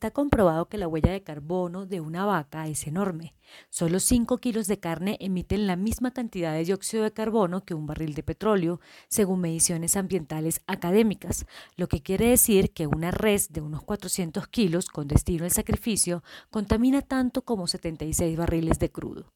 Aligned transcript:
Está 0.00 0.12
comprobado 0.12 0.66
que 0.66 0.78
la 0.78 0.88
huella 0.88 1.12
de 1.12 1.22
carbono 1.22 1.84
de 1.84 2.00
una 2.00 2.24
vaca 2.24 2.66
es 2.68 2.86
enorme. 2.86 3.34
Solo 3.68 4.00
5 4.00 4.38
kilos 4.38 4.66
de 4.66 4.80
carne 4.80 5.18
emiten 5.20 5.66
la 5.66 5.76
misma 5.76 6.10
cantidad 6.10 6.54
de 6.54 6.64
dióxido 6.64 7.02
de 7.02 7.12
carbono 7.12 7.66
que 7.66 7.74
un 7.74 7.86
barril 7.86 8.14
de 8.14 8.22
petróleo, 8.22 8.80
según 9.08 9.42
mediciones 9.42 9.96
ambientales 9.96 10.62
académicas, 10.66 11.44
lo 11.76 11.86
que 11.86 12.00
quiere 12.00 12.30
decir 12.30 12.72
que 12.72 12.86
una 12.86 13.10
res 13.10 13.52
de 13.52 13.60
unos 13.60 13.82
400 13.82 14.48
kilos 14.48 14.86
con 14.86 15.06
destino 15.06 15.44
al 15.44 15.50
sacrificio 15.50 16.22
contamina 16.48 17.02
tanto 17.02 17.42
como 17.42 17.66
76 17.66 18.38
barriles 18.38 18.78
de 18.78 18.90
crudo. 18.90 19.34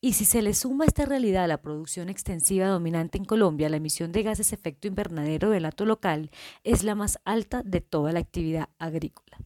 Y 0.00 0.14
si 0.14 0.24
se 0.24 0.40
le 0.40 0.54
suma 0.54 0.84
a 0.84 0.88
esta 0.88 1.04
realidad 1.04 1.44
a 1.44 1.48
la 1.48 1.60
producción 1.60 2.08
extensiva 2.08 2.68
dominante 2.68 3.18
en 3.18 3.26
Colombia, 3.26 3.68
la 3.68 3.76
emisión 3.76 4.12
de 4.12 4.22
gases 4.22 4.54
efecto 4.54 4.88
invernadero 4.88 5.50
del 5.50 5.66
hato 5.66 5.84
local 5.84 6.30
es 6.64 6.84
la 6.84 6.94
más 6.94 7.18
alta 7.26 7.62
de 7.62 7.82
toda 7.82 8.12
la 8.12 8.20
actividad 8.20 8.70
agrícola. 8.78 9.36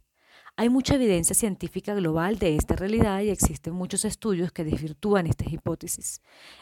Hay 0.56 0.68
mucha 0.68 0.96
evidencia 0.96 1.34
científica 1.34 1.94
global 1.94 2.38
de 2.38 2.56
esta 2.56 2.76
realidad 2.76 3.20
y 3.20 3.30
existen 3.30 3.72
muchos 3.72 4.04
estudios 4.04 4.52
que 4.52 4.64
desvirtúan 4.64 5.26
estas 5.26 5.52
hipótesis. 5.52 6.20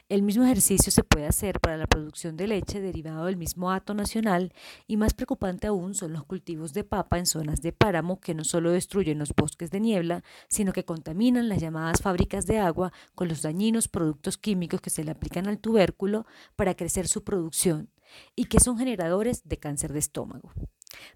El 0.08 0.22
mismo 0.22 0.44
ejercicio 0.44 0.92
se 0.92 1.02
puede 1.02 1.26
hacer 1.26 1.58
para 1.58 1.76
la 1.76 1.86
producción 1.86 2.36
de 2.36 2.46
leche 2.46 2.80
derivado 2.80 3.24
del 3.24 3.36
mismo 3.36 3.72
hato 3.72 3.94
nacional 3.94 4.52
y 4.86 4.96
más 4.96 5.14
preocupante 5.14 5.66
aún 5.66 5.94
son 5.94 6.12
los 6.12 6.24
cultivos 6.24 6.74
de 6.74 6.84
papa 6.84 7.18
en 7.18 7.26
zonas 7.26 7.60
de 7.60 7.72
páramo 7.72 8.20
que 8.20 8.34
no 8.34 8.44
solo 8.44 8.70
destruyen 8.70 9.18
los 9.18 9.34
bosques 9.34 9.70
de 9.70 9.80
niebla, 9.80 10.22
sino 10.48 10.72
que 10.72 10.84
contaminan 10.84 11.48
las 11.48 11.60
llamadas 11.60 12.00
fábricas 12.00 12.46
de 12.46 12.58
agua 12.58 12.92
con 13.14 13.28
los 13.28 13.42
dañinos 13.42 13.88
productos 13.88 14.38
químicos 14.38 14.80
que 14.80 14.90
se 14.90 15.02
le 15.02 15.10
aplican 15.10 15.48
al 15.48 15.58
tubérculo 15.58 16.26
para 16.54 16.74
crecer 16.74 17.08
su 17.08 17.24
producción 17.24 17.90
y 18.36 18.44
que 18.44 18.60
son 18.60 18.78
generadores 18.78 19.42
de 19.48 19.56
cáncer 19.56 19.92
de 19.92 19.98
estómago. 19.98 20.52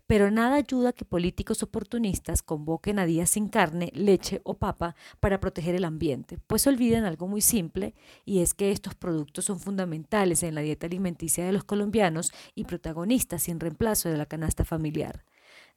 Pero 0.06 0.30
nada 0.30 0.56
ayuda 0.56 0.92
que 0.92 1.05
políticos 1.05 1.62
oportunistas 1.62 2.42
convoquen 2.42 2.98
a 2.98 3.06
días 3.06 3.31
sin 3.31 3.48
carne, 3.48 3.91
leche 3.95 4.41
o 4.44 4.55
papa 4.55 4.94
para 5.20 5.41
proteger 5.41 5.75
el 5.75 5.84
ambiente, 5.84 6.39
pues 6.47 6.67
olvidan 6.67 7.05
algo 7.05 7.28
muy 7.28 7.41
simple 7.41 7.94
y 8.25 8.41
es 8.41 8.55
que 8.55 8.72
estos 8.72 8.94
productos 8.94 9.44
son 9.44 9.61
fundamentales 9.61 10.42
en 10.42 10.55
la 10.55 10.61
dieta 10.61 10.86
alimenticia 10.86 11.44
de 11.44 11.53
los 11.53 11.64
colombianos 11.64 12.33
y 12.55 12.64
protagonistas 12.64 13.44
sin 13.44 13.61
reemplazo 13.61 14.09
de 14.09 14.17
la 14.19 14.27
canasta 14.27 14.64
familiar. 14.64 15.25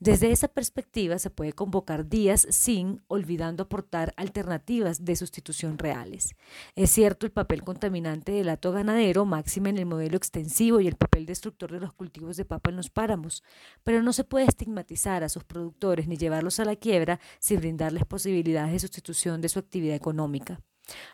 Desde 0.06 0.31
esa 0.31 0.48
perspectiva 0.48 1.17
se 1.17 1.31
puede 1.31 1.53
convocar 1.53 2.08
días 2.08 2.45
sin 2.52 3.02
olvidando 3.08 3.64
aportar 3.64 4.14
alternativas 4.17 5.03
de 5.03 5.16
sustitución 5.16 5.80
reales. 5.80 6.36
Es 6.75 6.92
cierto 6.92 7.25
el 7.25 7.31
papel 7.31 7.64
contaminante 7.64 8.31
del 8.31 8.50
hato 8.50 8.72
ganadero, 8.72 9.26
máxima 9.26 9.70
en 9.70 9.80
el 9.80 9.88
modelo 9.88 10.16
extensivo 10.16 10.80
y 10.80 10.86
el 10.86 10.95
papel 10.95 11.26
destructor 11.26 11.72
de 11.72 11.80
los 11.80 11.92
cultivos 11.92 12.38
de 12.38 12.45
papa 12.45 12.70
en 12.70 12.76
los 12.76 12.92
páramos, 12.92 13.44
pero 13.83 14.03
no 14.03 14.14
se 14.14 14.23
puede 14.23 14.45
estigmatizar 14.45 15.23
a 15.23 15.30
sus 15.30 15.44
productores 15.44 16.08
ni 16.08 16.17
llevarlos 16.17 16.59
a 16.59 16.66
la 16.66 16.76
quiebra 16.76 17.20
sin 17.39 17.59
brindarles 17.59 18.06
posibilidades 18.06 18.73
de 18.73 18.80
sustitución 18.80 19.42
de 19.42 19.50
su 19.50 19.58
actividad 19.58 19.95
económica. 19.95 20.61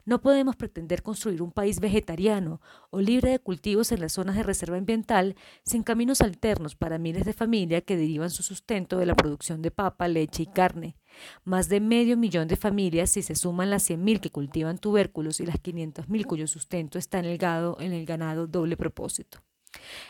No 0.06 0.22
podemos 0.22 0.56
pretender 0.56 1.04
construir 1.04 1.42
un 1.42 1.52
país 1.52 1.80
vegetariano 1.80 2.62
o 2.90 3.00
libre 3.00 3.32
de 3.32 3.40
cultivos 3.40 3.92
en 3.92 4.02
las 4.02 4.14
zonas 4.14 4.36
de 4.36 4.44
reserva 4.44 4.78
ambiental 4.78 5.36
sin 5.64 5.84
caminos 5.84 6.22
alternos 6.22 6.76
para 6.76 6.98
miles 6.98 7.26
de 7.26 7.34
familias 7.34 7.84
que 7.84 7.98
derivan 7.98 8.30
su 8.30 8.44
sustento 8.44 8.98
de 8.98 9.06
la 9.06 9.16
producción 9.16 9.62
de 9.62 9.72
papa, 9.72 10.08
leche 10.08 10.44
y 10.44 10.48
carne. 10.48 10.96
Más 11.44 11.70
de 11.70 11.80
medio 11.80 12.18
millón 12.18 12.48
de 12.48 12.56
familias 12.56 13.12
si 13.12 13.22
se 13.22 13.36
suman 13.36 13.70
las 13.70 13.90
100.000 13.90 14.20
que 14.20 14.32
cultivan 14.32 14.78
tubérculos 14.78 15.40
y 15.40 15.46
las 15.46 15.62
500.000 15.62 16.26
cuyo 16.26 16.48
sustento 16.48 16.98
está 16.98 17.20
en 17.20 17.26
el, 17.26 17.40
en 17.80 17.94
el 17.94 18.06
ganado 18.06 18.48
doble 18.48 18.78
propósito. 18.78 19.40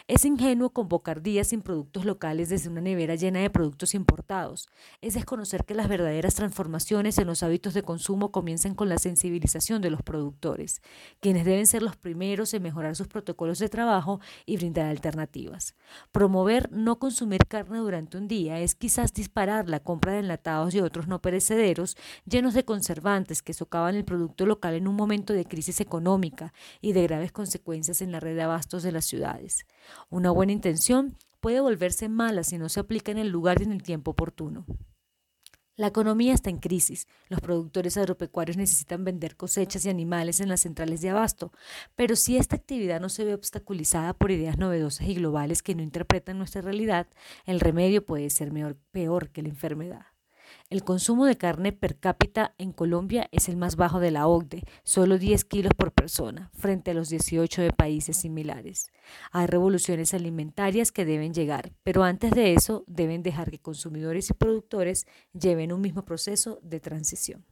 Es 0.07 0.25
ingenuo 0.25 0.71
convocar 0.71 1.21
días 1.21 1.47
sin 1.47 1.61
productos 1.61 2.05
locales 2.05 2.49
desde 2.49 2.69
una 2.69 2.81
nevera 2.81 3.15
llena 3.15 3.39
de 3.39 3.49
productos 3.49 3.93
importados. 3.93 4.69
Es 5.01 5.13
desconocer 5.13 5.65
que 5.65 5.75
las 5.75 5.87
verdaderas 5.87 6.35
transformaciones 6.35 7.17
en 7.17 7.27
los 7.27 7.43
hábitos 7.43 7.73
de 7.73 7.83
consumo 7.83 8.31
comienzan 8.31 8.75
con 8.75 8.89
la 8.89 8.97
sensibilización 8.97 9.81
de 9.81 9.89
los 9.89 10.01
productores, 10.01 10.81
quienes 11.19 11.45
deben 11.45 11.67
ser 11.67 11.81
los 11.81 11.95
primeros 11.95 12.53
en 12.53 12.63
mejorar 12.63 12.95
sus 12.95 13.07
protocolos 13.07 13.59
de 13.59 13.69
trabajo 13.69 14.19
y 14.45 14.57
brindar 14.57 14.87
alternativas. 14.87 15.75
Promover 16.11 16.71
no 16.71 16.99
consumir 16.99 17.45
carne 17.47 17.79
durante 17.79 18.17
un 18.17 18.27
día 18.27 18.59
es 18.59 18.75
quizás 18.75 19.13
disparar 19.13 19.69
la 19.69 19.79
compra 19.79 20.13
de 20.13 20.19
enlatados 20.19 20.73
y 20.73 20.81
otros 20.81 21.07
no 21.07 21.21
perecederos 21.21 21.97
llenos 22.25 22.53
de 22.53 22.65
conservantes 22.65 23.41
que 23.41 23.53
socavan 23.53 23.95
el 23.95 24.05
producto 24.05 24.45
local 24.45 24.73
en 24.73 24.87
un 24.87 24.95
momento 24.95 25.33
de 25.33 25.45
crisis 25.45 25.79
económica 25.81 26.53
y 26.81 26.93
de 26.93 27.03
graves 27.03 27.31
consecuencias 27.31 28.01
en 28.01 28.11
la 28.11 28.19
red 28.19 28.35
de 28.35 28.43
abastos 28.43 28.83
de 28.83 28.91
las 28.91 29.05
ciudades. 29.05 29.60
Una 30.09 30.31
buena 30.31 30.51
intención 30.51 31.17
puede 31.39 31.59
volverse 31.59 32.09
mala 32.09 32.43
si 32.43 32.57
no 32.57 32.69
se 32.69 32.79
aplica 32.79 33.11
en 33.11 33.17
el 33.17 33.29
lugar 33.29 33.61
y 33.61 33.65
en 33.65 33.71
el 33.71 33.83
tiempo 33.83 34.11
oportuno. 34.11 34.65
La 35.77 35.87
economía 35.87 36.33
está 36.33 36.49
en 36.49 36.59
crisis. 36.59 37.07
Los 37.27 37.41
productores 37.41 37.97
agropecuarios 37.97 38.55
necesitan 38.55 39.03
vender 39.03 39.35
cosechas 39.35 39.83
y 39.85 39.89
animales 39.89 40.39
en 40.39 40.49
las 40.49 40.61
centrales 40.61 41.01
de 41.01 41.09
abasto, 41.09 41.51
pero 41.95 42.15
si 42.15 42.37
esta 42.37 42.55
actividad 42.55 43.01
no 43.01 43.09
se 43.09 43.25
ve 43.25 43.33
obstaculizada 43.33 44.13
por 44.13 44.29
ideas 44.29 44.59
novedosas 44.59 45.07
y 45.07 45.15
globales 45.15 45.63
que 45.63 45.73
no 45.73 45.81
interpretan 45.81 46.37
nuestra 46.37 46.61
realidad, 46.61 47.07
el 47.45 47.59
remedio 47.59 48.05
puede 48.05 48.29
ser 48.29 48.51
peor 48.91 49.29
que 49.29 49.41
la 49.41 49.49
enfermedad. 49.49 50.10
El 50.69 50.83
consumo 50.83 51.25
de 51.25 51.37
carne 51.37 51.71
per 51.71 51.97
cápita 51.97 52.53
en 52.57 52.71
Colombia 52.71 53.27
es 53.31 53.49
el 53.49 53.57
más 53.57 53.75
bajo 53.75 53.99
de 53.99 54.11
la 54.11 54.27
OCDE, 54.27 54.63
solo 54.83 55.17
10 55.17 55.45
kilos 55.45 55.73
por 55.75 55.91
persona, 55.91 56.49
frente 56.53 56.91
a 56.91 56.93
los 56.93 57.09
18 57.09 57.61
de 57.61 57.71
países 57.71 58.17
similares. 58.17 58.91
Hay 59.31 59.47
revoluciones 59.47 60.13
alimentarias 60.13 60.91
que 60.91 61.05
deben 61.05 61.33
llegar, 61.33 61.73
pero 61.83 62.03
antes 62.03 62.31
de 62.31 62.53
eso 62.53 62.83
deben 62.87 63.23
dejar 63.23 63.51
que 63.51 63.59
consumidores 63.59 64.29
y 64.29 64.33
productores 64.33 65.07
lleven 65.33 65.73
un 65.73 65.81
mismo 65.81 66.05
proceso 66.05 66.59
de 66.63 66.79
transición. 66.79 67.45